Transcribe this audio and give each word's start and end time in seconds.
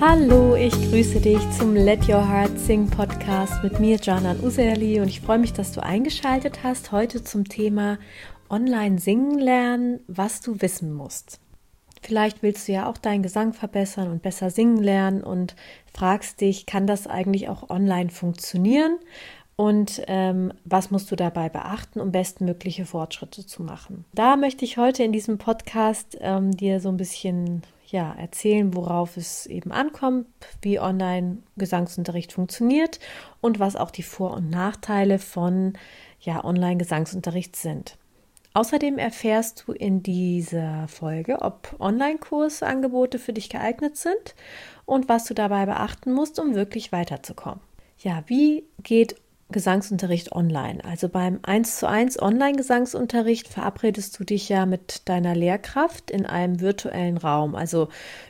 Hallo, 0.00 0.54
ich 0.56 0.72
grüße 0.72 1.20
dich 1.20 1.38
zum 1.50 1.74
Let 1.74 2.08
Your 2.08 2.26
Heart 2.26 2.58
Sing 2.58 2.88
Podcast 2.88 3.62
mit 3.62 3.80
mir, 3.80 3.98
Janan 4.00 4.40
Userli, 4.42 4.98
und 4.98 5.08
ich 5.08 5.20
freue 5.20 5.38
mich, 5.38 5.52
dass 5.52 5.72
du 5.72 5.82
eingeschaltet 5.82 6.64
hast 6.64 6.90
heute 6.90 7.22
zum 7.22 7.46
Thema 7.46 7.98
Online 8.48 8.98
singen 8.98 9.38
lernen, 9.38 10.00
was 10.08 10.40
du 10.40 10.60
wissen 10.62 10.94
musst. 10.94 11.38
Vielleicht 12.02 12.42
willst 12.42 12.66
du 12.66 12.72
ja 12.72 12.88
auch 12.88 12.96
deinen 12.96 13.22
Gesang 13.22 13.52
verbessern 13.52 14.10
und 14.10 14.22
besser 14.22 14.50
singen 14.50 14.82
lernen 14.82 15.22
und 15.22 15.54
fragst 15.92 16.40
dich, 16.40 16.64
kann 16.64 16.86
das 16.86 17.06
eigentlich 17.06 17.48
auch 17.48 17.68
online 17.68 18.08
funktionieren? 18.08 18.98
Und 19.56 20.02
ähm, 20.06 20.54
was 20.64 20.90
musst 20.90 21.10
du 21.10 21.16
dabei 21.16 21.50
beachten, 21.50 22.00
um 22.00 22.10
bestmögliche 22.10 22.86
Fortschritte 22.86 23.44
zu 23.44 23.62
machen? 23.62 24.06
Da 24.14 24.36
möchte 24.36 24.64
ich 24.64 24.78
heute 24.78 25.02
in 25.04 25.12
diesem 25.12 25.36
Podcast 25.36 26.16
ähm, 26.22 26.56
dir 26.56 26.80
so 26.80 26.88
ein 26.88 26.96
bisschen 26.96 27.62
ja, 27.90 28.12
erzählen, 28.14 28.74
worauf 28.74 29.16
es 29.16 29.46
eben 29.46 29.72
ankommt, 29.72 30.26
wie 30.62 30.78
Online-Gesangsunterricht 30.78 32.32
funktioniert 32.32 33.00
und 33.40 33.58
was 33.58 33.76
auch 33.76 33.90
die 33.90 34.02
Vor- 34.02 34.34
und 34.34 34.50
Nachteile 34.50 35.18
von 35.18 35.74
ja, 36.20 36.44
Online-Gesangsunterricht 36.44 37.56
sind. 37.56 37.96
Außerdem 38.52 38.98
erfährst 38.98 39.64
du 39.66 39.72
in 39.72 40.02
dieser 40.02 40.88
Folge, 40.88 41.40
ob 41.40 41.76
Online-Kursangebote 41.78 43.18
für 43.18 43.32
dich 43.32 43.48
geeignet 43.48 43.96
sind 43.96 44.34
und 44.86 45.08
was 45.08 45.24
du 45.24 45.34
dabei 45.34 45.66
beachten 45.66 46.12
musst, 46.12 46.40
um 46.40 46.54
wirklich 46.54 46.90
weiterzukommen. 46.90 47.60
Ja, 47.98 48.24
wie 48.26 48.64
geht 48.82 49.16
Gesangsunterricht 49.52 50.32
online. 50.32 50.84
Also 50.84 51.08
beim 51.08 51.40
1 51.42 51.78
zu 51.78 51.88
1 51.88 52.20
Online-Gesangsunterricht 52.20 53.48
verabredest 53.48 54.18
du 54.18 54.24
dich 54.24 54.48
ja 54.48 54.66
mit 54.66 55.08
deiner 55.08 55.34
Lehrkraft 55.34 56.10
in 56.10 56.26
einem 56.26 56.60
virtuellen 56.60 57.16
Raum, 57.16 57.54
also 57.54 57.88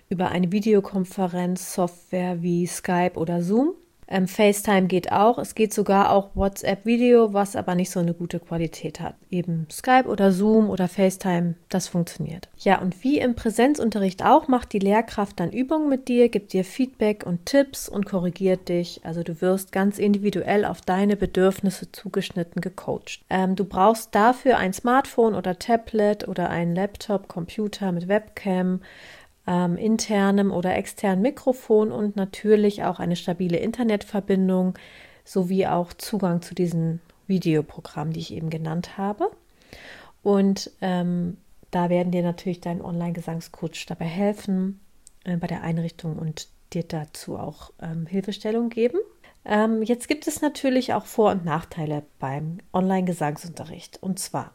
über 0.08 0.28
eine 0.30 0.52
Videokonferenz, 0.52 1.74
Software 1.74 2.42
wie 2.42 2.66
Skype 2.66 3.16
oder 3.16 3.42
Zoom. 3.42 3.74
Ähm, 4.10 4.26
FaceTime 4.26 4.88
geht 4.88 5.12
auch. 5.12 5.38
Es 5.38 5.54
geht 5.54 5.72
sogar 5.72 6.10
auch 6.10 6.30
WhatsApp-Video, 6.34 7.32
was 7.32 7.54
aber 7.54 7.76
nicht 7.76 7.90
so 7.90 8.00
eine 8.00 8.12
gute 8.12 8.40
Qualität 8.40 9.00
hat. 9.00 9.14
Eben 9.30 9.68
Skype 9.70 10.08
oder 10.08 10.32
Zoom 10.32 10.68
oder 10.68 10.88
FaceTime, 10.88 11.54
das 11.68 11.86
funktioniert. 11.86 12.48
Ja, 12.58 12.80
und 12.80 13.02
wie 13.04 13.20
im 13.20 13.36
Präsenzunterricht 13.36 14.24
auch, 14.24 14.48
macht 14.48 14.72
die 14.72 14.80
Lehrkraft 14.80 15.38
dann 15.38 15.52
Übungen 15.52 15.88
mit 15.88 16.08
dir, 16.08 16.28
gibt 16.28 16.52
dir 16.52 16.64
Feedback 16.64 17.24
und 17.24 17.46
Tipps 17.46 17.88
und 17.88 18.04
korrigiert 18.04 18.68
dich. 18.68 19.00
Also 19.04 19.22
du 19.22 19.40
wirst 19.40 19.70
ganz 19.70 19.98
individuell 19.98 20.64
auf 20.64 20.80
deine 20.80 21.16
Bedürfnisse 21.16 21.92
zugeschnitten 21.92 22.60
gecoacht. 22.60 23.20
Ähm, 23.30 23.54
du 23.54 23.64
brauchst 23.64 24.14
dafür 24.14 24.58
ein 24.58 24.72
Smartphone 24.72 25.34
oder 25.34 25.58
Tablet 25.58 26.26
oder 26.26 26.50
einen 26.50 26.74
Laptop, 26.74 27.28
Computer 27.28 27.92
mit 27.92 28.08
Webcam 28.08 28.80
ähm, 29.50 29.76
internem 29.76 30.52
oder 30.52 30.76
externen 30.76 31.22
Mikrofon 31.22 31.90
und 31.90 32.14
natürlich 32.14 32.84
auch 32.84 33.00
eine 33.00 33.16
stabile 33.16 33.58
Internetverbindung 33.58 34.74
sowie 35.24 35.66
auch 35.66 35.92
Zugang 35.92 36.40
zu 36.40 36.54
diesen 36.54 37.00
Videoprogrammen, 37.26 38.12
die 38.12 38.20
ich 38.20 38.32
eben 38.32 38.48
genannt 38.48 38.96
habe. 38.96 39.28
Und 40.22 40.70
ähm, 40.80 41.36
da 41.72 41.90
werden 41.90 42.12
dir 42.12 42.22
natürlich 42.22 42.60
dein 42.60 42.80
Online-Gesangscoach 42.80 43.86
dabei 43.88 44.04
helfen 44.04 44.78
äh, 45.24 45.36
bei 45.36 45.48
der 45.48 45.62
Einrichtung 45.62 46.16
und 46.16 46.46
dir 46.72 46.84
dazu 46.84 47.36
auch 47.36 47.72
ähm, 47.82 48.06
Hilfestellung 48.06 48.68
geben. 48.70 48.98
Ähm, 49.44 49.82
jetzt 49.82 50.06
gibt 50.06 50.28
es 50.28 50.42
natürlich 50.42 50.94
auch 50.94 51.06
Vor- 51.06 51.32
und 51.32 51.44
Nachteile 51.44 52.04
beim 52.20 52.58
Online-Gesangsunterricht. 52.72 54.00
Und 54.00 54.20
zwar 54.20 54.54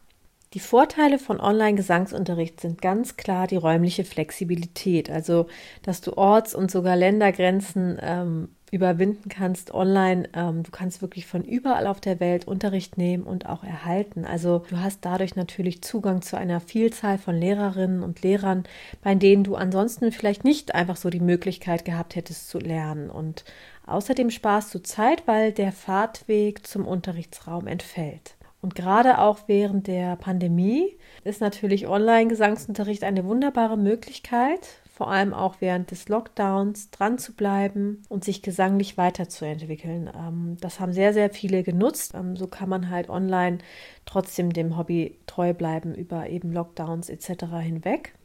die 0.55 0.61
Vorteile 0.61 1.19
von 1.19 1.41
Online-Gesangsunterricht 1.41 2.61
sind 2.61 2.81
ganz 2.81 3.17
klar 3.17 3.45
die 3.45 3.57
räumliche 3.57 4.05
Flexibilität, 4.05 5.09
also 5.09 5.47
dass 5.83 5.99
du 5.99 6.17
Orts- 6.17 6.55
und 6.55 6.71
sogar 6.71 6.95
Ländergrenzen 6.95 7.99
ähm, 8.01 8.47
überwinden 8.71 9.27
kannst 9.27 9.73
online. 9.73 10.29
Ähm, 10.33 10.63
du 10.63 10.71
kannst 10.71 11.01
wirklich 11.01 11.25
von 11.25 11.43
überall 11.43 11.87
auf 11.87 11.99
der 11.99 12.21
Welt 12.21 12.47
Unterricht 12.47 12.97
nehmen 12.97 13.23
und 13.23 13.47
auch 13.47 13.65
erhalten. 13.65 14.23
Also 14.23 14.59
du 14.69 14.79
hast 14.79 15.03
dadurch 15.03 15.35
natürlich 15.35 15.81
Zugang 15.81 16.21
zu 16.21 16.37
einer 16.37 16.61
Vielzahl 16.61 17.17
von 17.17 17.35
Lehrerinnen 17.35 18.01
und 18.01 18.21
Lehrern, 18.21 18.63
bei 19.03 19.13
denen 19.13 19.43
du 19.43 19.55
ansonsten 19.55 20.13
vielleicht 20.13 20.45
nicht 20.45 20.73
einfach 20.73 20.95
so 20.95 21.09
die 21.09 21.19
Möglichkeit 21.19 21.83
gehabt 21.83 22.15
hättest 22.15 22.47
zu 22.47 22.59
lernen. 22.59 23.09
Und 23.09 23.43
außerdem 23.87 24.29
sparst 24.29 24.73
du 24.73 24.81
Zeit, 24.81 25.27
weil 25.27 25.51
der 25.51 25.73
Fahrtweg 25.73 26.65
zum 26.65 26.87
Unterrichtsraum 26.87 27.67
entfällt. 27.67 28.34
Und 28.65 28.73
gerade 28.73 29.19
auch 29.19 29.41
während 29.45 29.85
der 29.85 30.15
Pandemie 30.15 30.97
ist 31.23 31.39
natürlich 31.39 31.87
Online-Gesangsunterricht 31.87 33.03
eine 33.03 33.23
wunderbare 33.23 33.77
Möglichkeit, 33.77 34.81
vor 34.91 35.11
allem 35.11 35.35
auch 35.35 35.57
während 35.59 35.91
des 35.91 36.09
Lockdowns 36.09 36.89
dran 36.89 37.19
zu 37.19 37.35
bleiben 37.35 38.01
und 38.09 38.23
sich 38.23 38.41
gesanglich 38.41 38.97
weiterzuentwickeln. 38.97 40.09
Ähm, 40.17 40.57
das 40.61 40.79
haben 40.79 40.93
sehr, 40.93 41.13
sehr 41.13 41.29
viele 41.29 41.61
genutzt. 41.61 42.15
Ähm, 42.15 42.35
so 42.35 42.47
kann 42.47 42.67
man 42.67 42.89
halt 42.89 43.07
online 43.07 43.59
trotzdem 44.07 44.51
dem 44.51 44.79
Hobby 44.79 45.19
treu 45.27 45.53
bleiben 45.53 45.93
über 45.93 46.27
eben 46.27 46.51
Lockdowns 46.51 47.09
etc. 47.09 47.45
hinweg. 47.61 48.15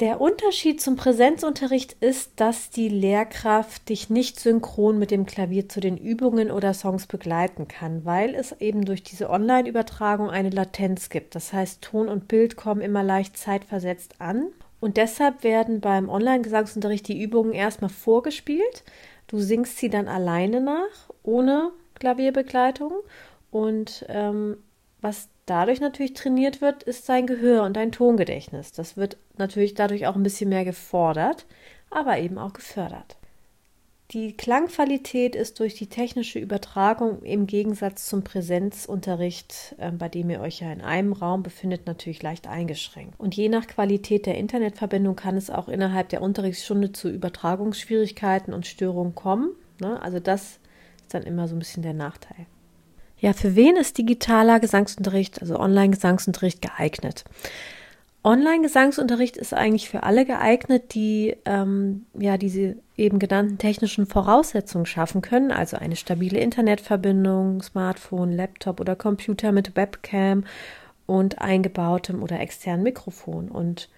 Der 0.00 0.20
Unterschied 0.20 0.80
zum 0.80 0.96
Präsenzunterricht 0.96 1.92
ist, 2.00 2.32
dass 2.36 2.70
die 2.70 2.88
Lehrkraft 2.88 3.88
dich 3.88 4.10
nicht 4.10 4.40
synchron 4.40 4.98
mit 4.98 5.12
dem 5.12 5.26
Klavier 5.26 5.68
zu 5.68 5.78
den 5.78 5.96
Übungen 5.96 6.50
oder 6.50 6.74
Songs 6.74 7.06
begleiten 7.06 7.68
kann, 7.68 8.04
weil 8.04 8.34
es 8.34 8.52
eben 8.60 8.84
durch 8.84 9.04
diese 9.04 9.30
Online-Übertragung 9.30 10.28
eine 10.28 10.50
Latenz 10.50 11.08
gibt. 11.08 11.36
Das 11.36 11.52
heißt, 11.52 11.82
Ton 11.82 12.08
und 12.08 12.26
Bild 12.26 12.56
kommen 12.56 12.80
immer 12.80 13.04
leicht 13.04 13.36
zeitversetzt 13.36 14.20
an. 14.20 14.48
Und 14.80 14.96
deshalb 14.96 15.44
werden 15.44 15.80
beim 15.80 16.08
Online-Gesangsunterricht 16.08 17.06
die 17.06 17.22
Übungen 17.22 17.52
erstmal 17.52 17.90
vorgespielt. 17.90 18.82
Du 19.28 19.38
singst 19.38 19.78
sie 19.78 19.88
dann 19.88 20.08
alleine 20.08 20.60
nach, 20.60 21.10
ohne 21.22 21.70
Klavierbegleitung. 21.94 22.92
Und 23.52 24.04
ähm, 24.08 24.56
was 25.02 25.28
dadurch 25.46 25.80
natürlich 25.80 26.14
trainiert 26.14 26.60
wird, 26.60 26.84
ist 26.84 27.04
sein 27.04 27.26
Gehör 27.26 27.64
und 27.64 27.76
dein 27.76 27.92
Tongedächtnis. 27.92 28.72
Das 28.72 28.96
wird 28.96 29.18
natürlich 29.36 29.74
dadurch 29.74 30.06
auch 30.06 30.16
ein 30.16 30.22
bisschen 30.22 30.48
mehr 30.48 30.64
gefordert, 30.64 31.46
aber 31.90 32.18
eben 32.18 32.38
auch 32.38 32.54
gefördert. 32.54 33.16
Die 34.12 34.36
Klangqualität 34.36 35.34
ist 35.34 35.58
durch 35.58 35.74
die 35.74 35.86
technische 35.86 36.38
Übertragung 36.38 37.22
im 37.22 37.46
Gegensatz 37.46 38.06
zum 38.06 38.22
Präsenzunterricht, 38.22 39.74
äh, 39.78 39.90
bei 39.90 40.10
dem 40.10 40.28
ihr 40.28 40.40
euch 40.40 40.60
ja 40.60 40.70
in 40.70 40.82
einem 40.82 41.14
Raum 41.14 41.42
befindet, 41.42 41.86
natürlich 41.86 42.22
leicht 42.22 42.46
eingeschränkt. 42.46 43.18
Und 43.18 43.34
je 43.34 43.48
nach 43.48 43.66
Qualität 43.66 44.26
der 44.26 44.36
Internetverbindung 44.36 45.16
kann 45.16 45.38
es 45.38 45.48
auch 45.48 45.68
innerhalb 45.68 46.10
der 46.10 46.20
Unterrichtsstunde 46.20 46.92
zu 46.92 47.08
Übertragungsschwierigkeiten 47.08 48.52
und 48.52 48.66
Störungen 48.66 49.14
kommen. 49.14 49.52
Ne? 49.80 50.00
Also 50.02 50.20
das 50.20 50.60
ist 51.00 51.14
dann 51.14 51.22
immer 51.22 51.48
so 51.48 51.56
ein 51.56 51.60
bisschen 51.60 51.82
der 51.82 51.94
Nachteil. 51.94 52.46
Ja, 53.22 53.32
für 53.32 53.54
wen 53.54 53.76
ist 53.76 53.98
digitaler 53.98 54.58
Gesangsunterricht, 54.58 55.40
also 55.40 55.56
Online-Gesangsunterricht 55.56 56.60
geeignet? 56.60 57.22
Online-Gesangsunterricht 58.24 59.36
ist 59.36 59.54
eigentlich 59.54 59.88
für 59.88 60.02
alle 60.02 60.24
geeignet, 60.24 60.92
die 60.92 61.36
ähm, 61.44 62.04
ja 62.18 62.36
diese 62.36 62.74
eben 62.96 63.20
genannten 63.20 63.58
technischen 63.58 64.06
Voraussetzungen 64.06 64.86
schaffen 64.86 65.22
können, 65.22 65.52
also 65.52 65.76
eine 65.76 65.94
stabile 65.94 66.40
Internetverbindung, 66.40 67.62
Smartphone, 67.62 68.32
Laptop 68.32 68.80
oder 68.80 68.96
Computer 68.96 69.52
mit 69.52 69.76
Webcam 69.76 70.42
und 71.06 71.40
eingebautem 71.40 72.24
oder 72.24 72.40
externen 72.40 72.82
Mikrofon. 72.82 73.48
Und 73.50 73.88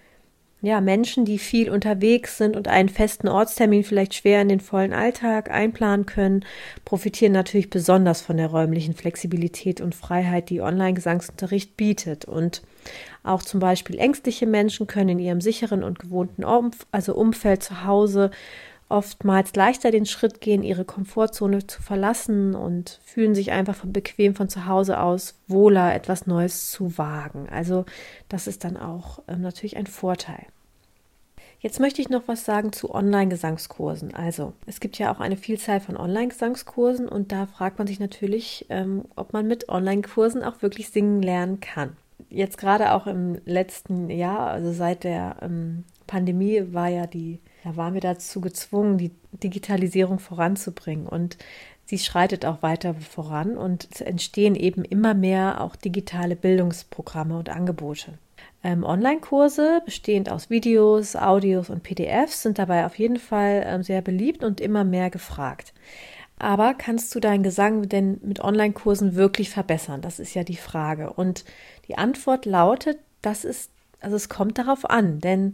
ja, 0.65 0.81
Menschen, 0.81 1.25
die 1.25 1.39
viel 1.39 1.71
unterwegs 1.71 2.39
sind 2.39 2.57
und 2.57 2.69
einen 2.69 2.89
festen 2.89 3.29
Ortstermin 3.29 3.85
vielleicht 3.85 4.15
schwer 4.15 4.41
in 4.43 4.49
den 4.49 4.61
vollen 4.61 4.93
Alltag 4.93 5.51
einplanen 5.51 6.07
können, 6.07 6.45
profitieren 6.85 7.33
natürlich 7.33 7.71
besonders 7.71 8.23
von 8.23 8.37
der 8.37 8.49
räumlichen 8.49 8.95
Flexibilität 8.95 9.81
und 9.81 9.95
Freiheit, 9.95 10.51
die 10.51 10.61
Online-Gesangsunterricht 10.61 11.77
bietet. 11.77 12.25
Und 12.25 12.63
auch 13.23 13.43
zum 13.43 13.61
Beispiel 13.61 13.99
ängstliche 13.99 14.47
Menschen 14.47 14.87
können 14.87 15.11
in 15.11 15.19
ihrem 15.19 15.41
sicheren 15.41 15.83
und 15.83 15.99
gewohnten 15.99 16.45
Umf 16.45 16.87
also 16.93 17.15
Umfeld 17.15 17.63
zu 17.63 17.85
Hause 17.85 18.31
oftmals 18.89 19.54
leichter 19.54 19.91
den 19.91 20.07
Schritt 20.07 20.41
gehen, 20.41 20.63
ihre 20.63 20.84
Komfortzone 20.84 21.66
zu 21.66 21.83
verlassen 21.83 22.54
und 22.54 23.01
fühlen 23.04 23.34
sich 23.34 23.51
einfach 23.53 23.84
bequem 23.84 24.34
von 24.34 24.48
zu 24.48 24.66
Hause 24.66 25.01
aus 25.01 25.34
wohler, 25.48 25.95
etwas 25.95 26.27
Neues 26.27 26.71
zu 26.71 26.98
wagen. 26.98 27.48
Also 27.51 27.84
das 28.28 28.47
ist 28.47 28.65
dann 28.65 28.77
auch 28.77 29.21
äh, 29.27 29.36
natürlich 29.36 29.77
ein 29.77 29.86
Vorteil. 29.86 30.47
Jetzt 31.65 31.81
möchte 31.81 32.03
ich 32.03 32.10
noch 32.10 32.25
was 32.27 32.45
sagen 32.45 32.75
zu 32.75 32.95
Online-Gesangskursen. 32.95 34.15
Also, 34.15 34.53
es 34.66 34.81
gibt 34.81 34.98
ja 34.98 35.10
auch 35.10 35.19
eine 35.19 35.39
Vielzahl 35.39 35.81
von 35.81 35.97
Online-Gesangskursen 35.97 37.09
und 37.09 37.33
da 37.33 37.47
fragt 37.47 37.78
man 37.78 37.86
sich 37.86 37.98
natürlich, 37.98 38.66
ähm, 38.69 39.07
ob 39.16 39.33
man 39.33 39.47
mit 39.47 39.71
Online-Kursen 39.71 40.45
auch 40.45 40.60
wirklich 40.60 40.91
singen 40.91 41.22
lernen 41.22 41.60
kann. 41.60 41.97
Jetzt 42.28 42.59
gerade 42.59 42.92
auch 42.92 43.07
im 43.07 43.39
letzten 43.47 44.10
Jahr, 44.10 44.51
also 44.51 44.72
seit 44.72 45.04
der 45.04 45.36
ähm, 45.41 45.84
Pandemie, 46.07 46.65
war 46.72 46.89
ja 46.89 47.07
die, 47.07 47.41
da 47.65 47.77
waren 47.77 47.95
wir 47.95 48.03
dazu 48.03 48.41
gezwungen, 48.41 48.99
die 48.99 49.11
Digitalisierung 49.33 50.19
voranzubringen 50.19 51.07
und 51.07 51.39
sie 51.87 51.99
schreitet 51.99 52.45
auch 52.45 52.63
weiter 52.63 52.95
voran 52.95 53.57
und 53.57 53.89
es 53.91 54.03
entstehen 54.03 54.55
eben 54.55 54.84
immer 54.84 55.15
mehr 55.15 55.63
auch 55.63 55.75
digitale 55.75 56.37
Bildungsprogramme 56.37 57.39
und 57.39 57.49
Angebote. 57.49 58.19
ähm, 58.63 58.84
Online-Kurse, 58.84 59.83
bestehend 59.84 60.31
aus 60.31 60.51
Videos, 60.51 61.16
Audios 61.16 61.71
und 61.71 61.83
PDFs, 61.83 62.43
sind 62.43 62.59
dabei 62.59 62.87
auf 62.87 62.99
jeden 62.99 63.19
Fall 63.19 63.65
ähm, 63.67 63.83
sehr 63.83 64.03
beliebt 64.03 64.45
und 64.45 64.60
immer 64.60 64.84
mehr 64.84 65.10
gefragt. 65.10 65.72
Aber 66.39 66.75
kannst 66.75 67.15
du 67.15 67.21
deinen 67.21 67.43
Gesang 67.43 67.89
denn 67.89 68.21
mit 68.22 68.41
Online-Kursen 68.41 69.15
wirklich 69.15 69.51
verbessern? 69.51 70.01
Das 70.01 70.19
ist 70.19 70.34
ja 70.34 70.45
die 70.45 70.57
Frage. 70.57 71.13
Und 71.13 71.45
die 71.89 71.97
Antwort 71.97 72.45
lautet, 72.45 72.99
das 73.22 73.45
ist, 73.45 73.71
also 74.01 74.17
es 74.17 74.28
kommt 74.28 74.59
darauf 74.59 74.89
an, 74.89 75.21
denn 75.21 75.53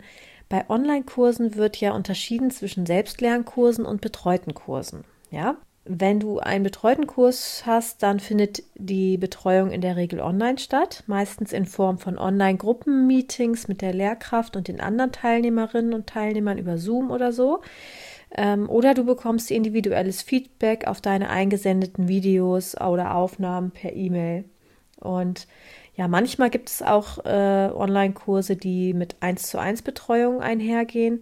bei 0.51 0.69
Online-Kursen 0.69 1.55
wird 1.55 1.77
ja 1.79 1.93
unterschieden 1.93 2.51
zwischen 2.51 2.85
Selbstlernkursen 2.85 3.87
und 3.87 4.03
betreuten 4.03 4.53
Kursen. 4.53 5.05
Ja, 5.31 5.57
wenn 5.85 6.21
du 6.21 6.41
einen 6.41 6.65
betreuten 6.65 7.07
Kurs 7.07 7.63
hast, 7.65 8.03
dann 8.03 8.21
findet 8.21 8.63
die 8.75 9.17
Betreuung 9.17 9.71
in 9.71 9.81
der 9.81 9.97
Regel 9.97 10.21
online 10.21 10.59
statt, 10.59 11.05
meistens 11.07 11.53
in 11.53 11.65
Form 11.65 11.99
von 11.99 12.19
Online-Gruppenmeetings 12.19 13.67
mit 13.67 13.81
der 13.81 13.95
Lehrkraft 13.95 14.57
und 14.57 14.69
den 14.69 14.81
anderen 14.81 15.13
Teilnehmerinnen 15.13 15.95
und 15.95 16.07
Teilnehmern 16.07 16.59
über 16.59 16.77
Zoom 16.77 17.11
oder 17.11 17.33
so. 17.33 17.61
Ähm, 18.37 18.69
oder 18.69 18.93
du 18.93 19.05
bekommst 19.05 19.51
individuelles 19.51 20.21
Feedback 20.21 20.87
auf 20.87 21.01
deine 21.01 21.31
eingesendeten 21.31 22.09
Videos 22.09 22.79
oder 22.79 23.15
Aufnahmen 23.15 23.71
per 23.71 23.95
E-Mail. 23.95 24.45
Und 25.01 25.47
ja, 26.01 26.09
manchmal 26.09 26.49
gibt 26.49 26.71
es 26.71 26.81
auch 26.81 27.23
äh, 27.27 27.71
Online-Kurse, 27.75 28.57
die 28.57 28.95
mit 28.95 29.17
1 29.21 29.51
zu 29.51 29.59
1 29.59 29.83
Betreuung 29.83 30.41
einhergehen. 30.41 31.21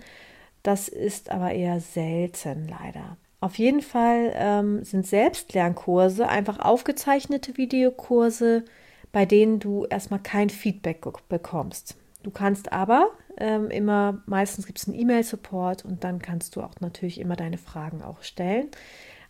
Das 0.62 0.86
ist 0.86 1.32
aber 1.32 1.50
eher 1.50 1.80
selten 1.80 2.68
leider. 2.68 3.16
Auf 3.40 3.58
jeden 3.58 3.82
Fall 3.82 4.32
ähm, 4.36 4.84
sind 4.84 5.04
Selbstlernkurse 5.04 6.28
einfach 6.28 6.60
aufgezeichnete 6.60 7.56
Videokurse, 7.56 8.64
bei 9.10 9.26
denen 9.26 9.58
du 9.58 9.84
erstmal 9.84 10.20
kein 10.20 10.48
Feedback 10.48 11.04
bekommst. 11.28 11.96
Du 12.22 12.30
kannst 12.30 12.70
aber 12.70 13.08
ähm, 13.36 13.70
immer, 13.70 14.22
meistens 14.26 14.64
gibt 14.64 14.78
es 14.78 14.86
einen 14.86 14.96
E-Mail-Support 14.96 15.84
und 15.84 16.04
dann 16.04 16.22
kannst 16.22 16.54
du 16.54 16.62
auch 16.62 16.74
natürlich 16.78 17.18
immer 17.18 17.34
deine 17.34 17.58
Fragen 17.58 18.00
auch 18.00 18.22
stellen. 18.22 18.68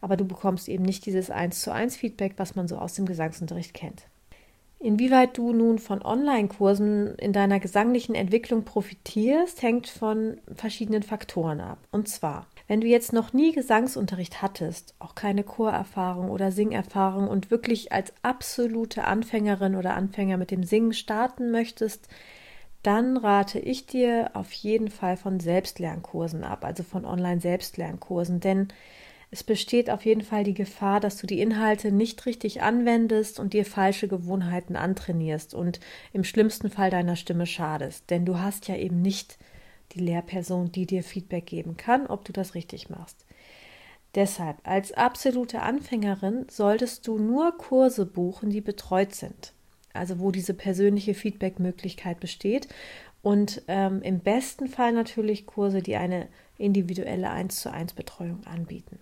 Aber 0.03 0.19
du 0.19 0.27
bekommst 0.27 0.69
eben 0.69 0.85
nicht 0.85 1.07
dieses 1.07 1.31
1 1.31 1.63
zu 1.63 1.73
1 1.73 1.97
Feedback, 1.97 2.35
was 2.37 2.55
man 2.55 2.69
so 2.69 2.77
aus 2.77 2.93
dem 2.93 3.07
Gesangsunterricht 3.07 3.73
kennt. 3.73 4.05
Inwieweit 4.81 5.37
du 5.37 5.53
nun 5.53 5.81
von 5.81 6.03
Online-Kursen 6.03 7.17
in 7.17 7.33
deiner 7.33 7.59
gesanglichen 7.59 8.15
Entwicklung 8.15 8.65
profitierst, 8.65 9.61
hängt 9.61 9.89
von 9.89 10.41
verschiedenen 10.55 11.03
Faktoren 11.03 11.61
ab. 11.61 11.79
Und 11.91 12.09
zwar, 12.09 12.47
wenn 12.69 12.81
du 12.81 12.87
jetzt 12.87 13.13
noch 13.13 13.33
nie 13.33 13.51
Gesangsunterricht 13.53 14.41
hattest, 14.41 14.95
auch 15.01 15.17
keine 15.17 15.43
Chorerfahrung 15.43 16.31
oder 16.31 16.53
Singerfahrung 16.53 17.27
und 17.27 17.51
wirklich 17.51 17.91
als 17.91 18.13
absolute 18.23 19.05
Anfängerin 19.05 19.75
oder 19.75 19.95
Anfänger 19.95 20.37
mit 20.37 20.53
dem 20.53 20.63
Singen 20.63 20.93
starten 20.93 21.51
möchtest, 21.51 22.07
dann 22.85 23.17
rate 23.17 23.59
ich 23.59 23.87
dir 23.87 24.31
auf 24.35 24.53
jeden 24.53 24.91
Fall 24.91 25.17
von 25.17 25.41
Selbstlernkursen 25.41 26.45
ab, 26.45 26.65
also 26.65 26.85
von 26.85 27.05
Online-Selbstlernkursen, 27.05 28.39
denn 28.39 28.69
es 29.31 29.45
besteht 29.45 29.91
auf 29.91 30.07
jeden 30.07 30.23
Fall 30.23 30.43
die 30.43 30.55
Gefahr, 30.55 31.01
dass 31.01 31.19
du 31.19 31.27
die 31.27 31.41
Inhalte 31.41 31.93
nicht 31.93 32.25
richtig 32.25 32.63
anwendest 32.63 33.39
und 33.39 33.53
dir 33.53 33.67
falsche 33.67 34.09
Gewohnheiten 34.09 34.75
antrainierst 34.75 35.53
und 35.53 35.81
im 36.15 36.25
schlimmsten 36.25 36.71
Fall 36.71 36.91
deiner 36.91 37.17
Stimme 37.17 37.45
schadest, 37.45 38.09
denn 38.09 38.25
du 38.25 38.39
hast 38.39 38.69
ja 38.69 38.77
eben 38.77 39.03
nicht 39.03 39.39
die 39.93 40.01
Lehrperson, 40.01 40.73
die 40.73 40.87
dir 40.87 41.03
Feedback 41.03 41.47
geben 41.47 41.77
kann, 41.77 42.07
ob 42.07 42.25
du 42.25 42.33
das 42.33 42.55
richtig 42.55 42.89
machst. 42.89 43.27
Deshalb, 44.15 44.57
als 44.65 44.93
absolute 44.93 45.61
Anfängerin 45.61 46.47
solltest 46.51 47.07
du 47.07 47.19
nur 47.19 47.57
Kurse 47.59 48.07
buchen, 48.07 48.49
die 48.49 48.63
betreut 48.63 49.15
sind, 49.15 49.53
also 49.93 50.19
wo 50.21 50.31
diese 50.31 50.55
persönliche 50.55 51.13
Feedback-Möglichkeit 51.13 52.19
besteht 52.19 52.69
und 53.21 53.63
ähm, 53.69 54.01
im 54.01 54.21
besten 54.21 54.69
Fall 54.69 54.93
natürlich 54.93 55.45
Kurse, 55.45 55.83
die 55.83 55.97
eine 55.97 56.29
individuelle 56.57 57.29
1 57.29 57.61
zu 57.61 57.71
1 57.71 57.93
Betreuung 57.93 58.47
anbieten. 58.47 58.99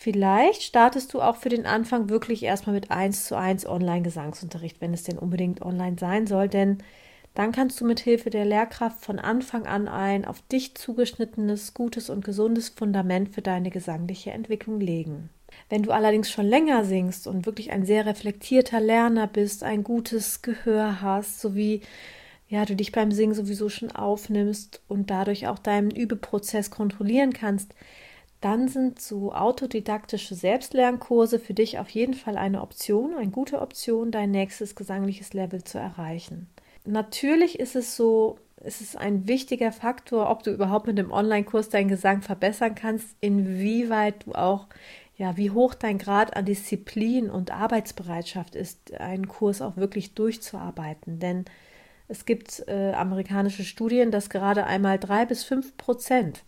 Vielleicht 0.00 0.62
startest 0.62 1.12
du 1.12 1.20
auch 1.20 1.34
für 1.34 1.48
den 1.48 1.66
Anfang 1.66 2.08
wirklich 2.08 2.44
erstmal 2.44 2.74
mit 2.74 2.92
1 2.92 3.26
zu 3.26 3.36
1 3.36 3.66
Online-Gesangsunterricht, 3.66 4.80
wenn 4.80 4.94
es 4.94 5.02
denn 5.02 5.18
unbedingt 5.18 5.60
online 5.60 5.96
sein 5.98 6.28
soll, 6.28 6.48
denn 6.48 6.78
dann 7.34 7.50
kannst 7.50 7.80
du 7.80 7.84
mit 7.84 7.98
Hilfe 7.98 8.30
der 8.30 8.44
Lehrkraft 8.44 9.04
von 9.04 9.18
Anfang 9.18 9.66
an 9.66 9.88
ein 9.88 10.24
auf 10.24 10.40
dich 10.42 10.76
zugeschnittenes, 10.76 11.74
gutes 11.74 12.10
und 12.10 12.24
gesundes 12.24 12.68
Fundament 12.68 13.30
für 13.34 13.42
deine 13.42 13.70
gesangliche 13.70 14.30
Entwicklung 14.30 14.78
legen. 14.78 15.30
Wenn 15.68 15.82
du 15.82 15.90
allerdings 15.90 16.30
schon 16.30 16.46
länger 16.46 16.84
singst 16.84 17.26
und 17.26 17.44
wirklich 17.44 17.72
ein 17.72 17.84
sehr 17.84 18.06
reflektierter 18.06 18.80
Lerner 18.80 19.26
bist, 19.26 19.64
ein 19.64 19.82
gutes 19.82 20.42
Gehör 20.42 21.02
hast, 21.02 21.40
sowie 21.40 21.82
ja, 22.48 22.64
du 22.64 22.76
dich 22.76 22.92
beim 22.92 23.10
Singen 23.10 23.34
sowieso 23.34 23.68
schon 23.68 23.90
aufnimmst 23.90 24.80
und 24.86 25.10
dadurch 25.10 25.48
auch 25.48 25.58
deinen 25.58 25.90
Übeprozess 25.90 26.70
kontrollieren 26.70 27.32
kannst, 27.32 27.74
dann 28.40 28.68
sind 28.68 29.00
so 29.00 29.32
autodidaktische 29.32 30.34
Selbstlernkurse 30.34 31.38
für 31.38 31.54
dich 31.54 31.78
auf 31.78 31.90
jeden 31.90 32.14
Fall 32.14 32.36
eine 32.36 32.62
Option, 32.62 33.14
eine 33.14 33.30
gute 33.30 33.60
Option, 33.60 34.10
dein 34.10 34.30
nächstes 34.30 34.76
gesangliches 34.76 35.32
Level 35.32 35.64
zu 35.64 35.78
erreichen 35.78 36.48
natürlich 36.88 37.60
ist 37.60 37.76
es 37.76 37.96
so, 37.96 38.38
es 38.56 38.80
ist 38.80 38.96
ein 38.96 39.28
wichtiger 39.28 39.70
Faktor, 39.70 40.30
ob 40.30 40.42
du 40.42 40.50
überhaupt 40.50 40.86
mit 40.86 40.98
dem 40.98 41.12
Online-Kurs 41.12 41.68
deinen 41.68 41.88
Gesang 41.88 42.22
verbessern 42.22 42.74
kannst, 42.74 43.16
inwieweit 43.20 44.26
du 44.26 44.34
auch, 44.34 44.66
ja, 45.16 45.36
wie 45.36 45.50
hoch 45.50 45.74
dein 45.74 45.98
Grad 45.98 46.36
an 46.36 46.44
Disziplin 46.44 47.30
und 47.30 47.50
Arbeitsbereitschaft 47.52 48.54
ist, 48.54 48.94
einen 48.94 49.28
Kurs 49.28 49.62
auch 49.62 49.76
wirklich 49.76 50.14
durchzuarbeiten. 50.14 51.18
Denn 51.18 51.44
es 52.08 52.24
gibt 52.24 52.64
äh, 52.66 52.92
amerikanische 52.92 53.64
Studien, 53.64 54.10
dass 54.10 54.30
gerade 54.30 54.64
einmal 54.64 54.98
drei 54.98 55.26
bis 55.26 55.44
fünf 55.44 55.76
Prozent 55.76 56.44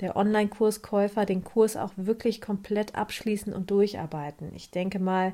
der 0.00 0.16
Online-Kurskäufer 0.16 1.24
den 1.24 1.44
Kurs 1.44 1.76
auch 1.76 1.92
wirklich 1.96 2.40
komplett 2.40 2.94
abschließen 2.94 3.52
und 3.52 3.70
durcharbeiten. 3.70 4.52
Ich 4.54 4.70
denke 4.70 4.98
mal, 4.98 5.32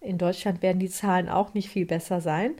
in 0.00 0.18
Deutschland 0.18 0.62
werden 0.62 0.78
die 0.78 0.90
Zahlen 0.90 1.28
auch 1.28 1.54
nicht 1.54 1.68
viel 1.68 1.86
besser 1.86 2.20
sein. 2.20 2.54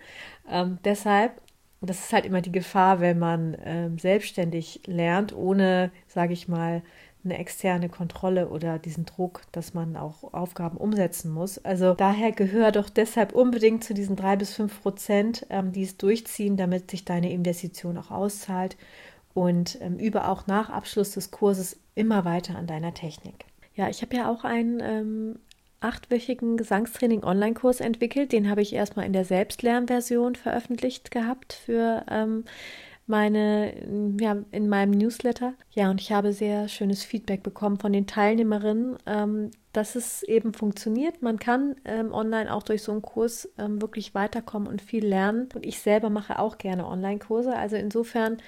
Ähm, 0.51 0.79
deshalb, 0.85 1.41
das 1.81 2.01
ist 2.01 2.13
halt 2.13 2.27
immer 2.27 2.41
die 2.41 2.53
Gefahr, 2.53 3.01
wenn 3.01 3.19
man 3.19 3.57
ähm, 3.65 3.99
selbstständig 3.99 4.81
lernt, 4.87 5.35
ohne, 5.35 5.93
sage 6.09 6.33
ich 6.33 6.49
mal, 6.49 6.83
eine 7.25 7.39
externe 7.39 7.89
Kontrolle 7.89 8.49
oder 8.49 8.79
diesen 8.79 9.05
Druck, 9.05 9.43
dass 9.53 9.75
man 9.75 9.97
auch 9.97 10.33
Aufgaben 10.33 10.77
umsetzen 10.77 11.31
muss. 11.31 11.59
Also 11.59 11.95
daher 11.95 12.33
gehör 12.33 12.71
doch 12.73 12.89
deshalb 12.89 13.33
unbedingt 13.33 13.83
zu 13.83 13.95
diesen 13.95 14.17
drei 14.17 14.37
bis 14.37 14.55
fünf 14.55 14.81
Prozent, 14.81 15.47
ähm, 15.51 15.73
die 15.73 15.83
es 15.83 15.97
durchziehen, 15.97 16.57
damit 16.57 16.91
sich 16.91 17.05
deine 17.05 17.33
Investition 17.33 17.99
auch 17.99 18.11
auszahlt 18.11 18.77
und 19.37 19.79
ähm, 19.83 19.99
übe 19.99 20.27
auch 20.27 20.47
nach 20.47 20.71
Abschluss 20.71 21.11
des 21.11 21.31
Kurses 21.31 21.79
immer 21.95 22.25
weiter 22.25 22.57
an 22.57 22.67
deiner 22.67 22.95
Technik. 22.95 23.45
Ja, 23.75 23.91
ich 23.91 24.01
habe 24.01 24.17
ja 24.17 24.31
auch 24.31 24.45
ein 24.45 24.81
ähm, 24.83 25.39
achtwöchigen 25.81 26.57
Gesangstraining-Online-Kurs 26.57 27.81
entwickelt. 27.81 28.33
Den 28.33 28.49
habe 28.49 28.63
ich 28.63 28.73
erstmal 28.73 29.05
in 29.05 29.13
der 29.13 29.27
Selbstlernversion 29.27 30.37
veröffentlicht 30.37 31.11
gehabt 31.11 31.53
für 31.53 32.07
ähm, 32.11 32.45
meine, 33.07 33.75
ja, 34.19 34.39
in 34.53 34.71
meinem 34.71 34.93
Newsletter. 34.93 35.53
Ja, 35.71 35.91
und 35.91 36.01
ich 36.01 36.13
habe 36.13 36.33
sehr 36.33 36.69
schönes 36.69 37.05
Feedback 37.05 37.43
bekommen 37.43 37.79
von 37.79 37.93
den 37.93 38.07
Teilnehmerinnen, 38.07 38.97
ähm, 39.05 39.51
dass 39.75 39.97
es 39.97 40.23
eben 40.23 40.55
funktioniert. 40.55 41.21
Man 41.21 41.39
kann 41.39 41.77
ähm, 41.85 42.15
online 42.15 42.53
auch 42.53 42.63
durch 42.63 42.83
so 42.83 42.93
einen 42.93 43.03
Kurs 43.03 43.51
ähm, 43.59 43.83
wirklich 43.83 44.15
weiterkommen 44.15 44.67
und 44.67 44.81
viel 44.81 45.07
lernen. 45.07 45.51
Und 45.55 45.67
ich 45.67 45.81
selber 45.81 46.09
mache 46.09 46.39
auch 46.39 46.57
gerne 46.57 46.87
Online-Kurse. 46.87 47.55
Also 47.55 47.77
insofern, 47.77 48.39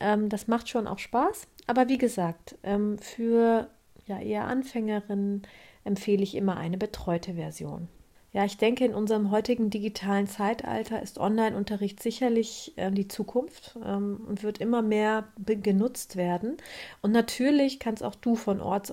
ähm, 0.00 0.28
das 0.28 0.48
macht 0.48 0.68
schon 0.68 0.86
auch 0.86 0.98
Spaß. 0.98 1.46
Aber 1.66 1.88
wie 1.88 1.98
gesagt, 1.98 2.56
ähm, 2.62 2.98
für 2.98 3.68
ja, 4.06 4.18
eher 4.20 4.46
Anfängerinnen, 4.46 5.42
empfehle 5.84 6.22
ich 6.22 6.34
immer 6.34 6.56
eine 6.56 6.78
betreute 6.78 7.34
Version. 7.34 7.88
Ja, 8.32 8.44
ich 8.44 8.56
denke, 8.56 8.84
in 8.84 8.94
unserem 8.94 9.30
heutigen 9.30 9.70
digitalen 9.70 10.26
Zeitalter 10.26 11.00
ist 11.00 11.18
Online-Unterricht 11.18 12.02
sicherlich 12.02 12.72
äh, 12.76 12.90
die 12.90 13.06
Zukunft 13.06 13.78
ähm, 13.84 14.22
und 14.26 14.42
wird 14.42 14.58
immer 14.58 14.82
mehr 14.82 15.28
genutzt 15.36 16.16
werden. 16.16 16.56
Und 17.00 17.12
natürlich 17.12 17.78
kannst 17.78 18.02
auch 18.02 18.16
du 18.16 18.34
von 18.34 18.60
orts 18.60 18.92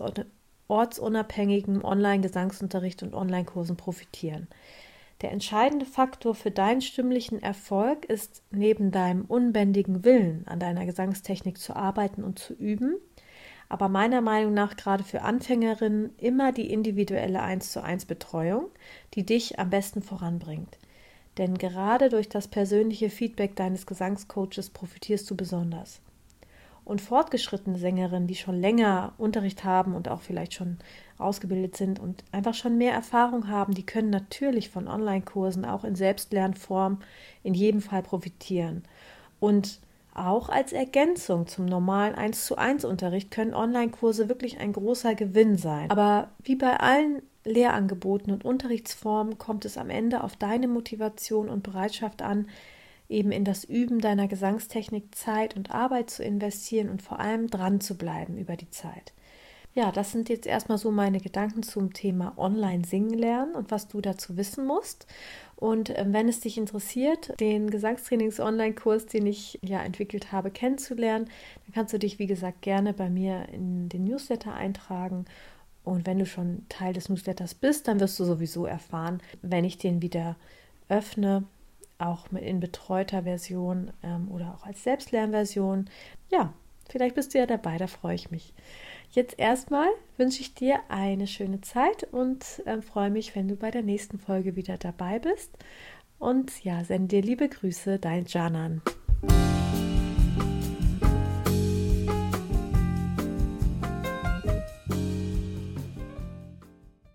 ortsunabhängigem 0.68 1.84
Online-Gesangsunterricht 1.84 3.04
und 3.04 3.14
Online-Kursen 3.14 3.76
profitieren. 3.76 4.48
Der 5.22 5.32
entscheidende 5.32 5.86
Faktor 5.86 6.34
für 6.34 6.50
deinen 6.50 6.82
stimmlichen 6.82 7.44
Erfolg 7.44 8.06
ist 8.06 8.42
neben 8.50 8.90
deinem 8.90 9.26
unbändigen 9.26 10.04
Willen, 10.04 10.48
an 10.48 10.60
deiner 10.60 10.86
Gesangstechnik 10.86 11.60
zu 11.60 11.76
arbeiten 11.76 12.24
und 12.24 12.40
zu 12.40 12.54
üben, 12.54 12.96
aber 13.70 13.88
meiner 13.88 14.22
Meinung 14.22 14.54
nach 14.54 14.76
gerade 14.76 15.04
für 15.04 15.22
Anfängerinnen 15.22 16.16
immer 16.18 16.52
die 16.52 16.72
individuelle 16.72 17.42
1 17.42 17.72
zu 17.72 17.84
1 17.84 18.06
Betreuung, 18.06 18.66
die 19.14 19.26
dich 19.26 19.60
am 19.60 19.70
besten 19.70 20.02
voranbringt. 20.02 20.80
Denn 21.38 21.58
gerade 21.58 22.10
durch 22.10 22.28
das 22.28 22.48
persönliche 22.48 23.10
Feedback 23.10 23.56
deines 23.56 23.86
Gesangscoaches 23.86 24.72
profitierst 24.72 25.30
du 25.30 25.36
besonders. 25.36 26.02
Und 26.92 27.00
fortgeschrittene 27.00 27.78
Sängerinnen, 27.78 28.28
die 28.28 28.36
schon 28.36 28.60
länger 28.60 29.14
Unterricht 29.18 29.64
haben 29.64 29.96
und 29.96 30.10
auch 30.10 30.20
vielleicht 30.20 30.54
schon 30.54 30.78
ausgebildet 31.18 31.78
sind 31.78 32.02
und 32.02 32.26
einfach 32.34 32.54
schon 32.54 32.78
mehr 32.78 32.92
Erfahrung 32.92 33.48
haben, 33.48 33.74
die 33.74 33.86
können 33.86 34.10
natürlich 34.10 34.70
von 34.70 34.90
Online-Kursen 34.90 35.64
auch 35.64 35.86
in 35.86 35.96
Selbstlernform 35.96 37.00
in 37.44 37.54
jedem 37.54 37.80
Fall 37.80 38.04
profitieren. 38.04 38.84
Und 39.40 39.80
auch 40.14 40.50
als 40.50 40.74
Ergänzung 40.74 41.48
zum 41.48 41.66
normalen 41.66 42.14
1 42.14 42.46
zu 42.46 42.58
1 42.58 42.84
Unterricht 42.84 43.32
können 43.32 43.54
Online-Kurse 43.54 44.28
wirklich 44.28 44.60
ein 44.60 44.74
großer 44.74 45.16
Gewinn 45.16 45.58
sein. 45.58 45.90
Aber 45.90 46.28
wie 46.44 46.58
bei 46.58 46.78
allen 46.78 47.22
Lehrangeboten 47.46 48.34
und 48.34 48.44
Unterrichtsformen 48.44 49.38
kommt 49.38 49.64
es 49.64 49.78
am 49.78 49.90
Ende 49.90 50.26
auf 50.26 50.36
deine 50.36 50.68
Motivation 50.68 51.48
und 51.48 51.64
Bereitschaft 51.64 52.22
an, 52.22 52.50
eben 53.12 53.32
in 53.32 53.46
das 53.46 53.64
Üben 53.64 54.00
deiner 54.00 54.28
Gesangstechnik 54.28 55.14
Zeit 55.14 55.56
und 55.56 55.72
Arbeit 55.72 56.10
zu 56.10 56.24
investieren 56.24 56.90
und 56.90 57.02
vor 57.02 57.20
allem 57.20 57.48
dran 57.48 57.82
zu 57.82 57.98
bleiben 57.98 58.38
über 58.38 58.56
die 58.56 58.70
Zeit. 58.70 59.14
Ja, 59.74 59.92
das 59.92 60.12
sind 60.12 60.28
jetzt 60.28 60.48
erstmal 60.48 60.78
so 60.78 60.92
meine 60.92 61.22
Gedanken 61.22 61.64
zum 61.64 61.94
Thema 61.94 62.34
Online 62.38 62.84
singen 62.84 63.18
lernen 63.18 63.56
und 63.56 63.72
was 63.72 63.88
du 63.88 64.02
dazu 64.02 64.36
wissen 64.36 64.66
musst. 64.66 65.08
Und 65.56 65.92
äh, 65.92 66.06
wenn 66.10 66.28
es 66.28 66.42
dich 66.42 66.58
interessiert, 66.58 67.40
den 67.40 67.70
Gesangstrainings-Online-Kurs, 67.70 69.06
den 69.06 69.28
ich 69.28 69.60
ja 69.62 69.82
entwickelt 69.82 70.34
habe, 70.34 70.52
kennenzulernen, 70.52 71.30
dann 71.66 71.74
kannst 71.74 71.94
du 71.94 72.00
dich, 72.00 72.20
wie 72.20 72.28
gesagt, 72.28 72.62
gerne 72.62 72.94
bei 72.94 73.10
mir 73.10 73.48
in 73.54 73.88
den 73.88 74.04
Newsletter 74.04 74.54
eintragen. 74.54 75.26
Und 75.84 76.06
wenn 76.06 76.20
du 76.20 76.26
schon 76.26 76.66
Teil 76.68 76.94
des 76.94 77.08
Newsletters 77.08 77.54
bist, 77.54 77.88
dann 77.88 78.00
wirst 78.02 78.20
du 78.20 78.26
sowieso 78.26 78.66
erfahren, 78.66 79.22
wenn 79.42 79.64
ich 79.64 79.78
den 79.78 80.02
wieder 80.02 80.36
öffne, 80.90 81.46
auch 82.02 82.32
in 82.32 82.60
betreuter 82.60 83.24
Version 83.24 83.92
ähm, 84.04 84.30
oder 84.32 84.56
auch 84.56 84.66
als 84.66 84.84
Selbstlernversion. 84.84 85.90
Ja, 86.30 86.54
vielleicht 86.90 87.16
bist 87.16 87.34
du 87.34 87.40
ja 87.40 87.46
dabei, 87.46 87.78
da 87.78 87.88
freue 87.88 88.16
ich 88.16 88.32
mich. 88.32 88.54
Jetzt 89.12 89.38
erstmal 89.38 89.88
wünsche 90.18 90.42
ich 90.42 90.54
dir 90.54 90.80
eine 90.88 91.28
schöne 91.28 91.62
Zeit 91.62 92.06
und 92.12 92.62
äh, 92.66 92.82
freue 92.82 93.10
mich, 93.10 93.36
wenn 93.36 93.48
du 93.48 93.56
bei 93.56 93.72
der 93.72 93.84
nächsten 93.84 94.20
Folge 94.20 94.56
wieder 94.56 94.78
dabei 94.78 95.20
bist. 95.20 95.58
Und 96.18 96.64
ja, 96.64 96.84
sende 96.84 97.08
dir 97.08 97.22
liebe 97.22 97.50
Grüße, 97.50 98.00
dein 98.00 98.26
Janan. 98.26 98.82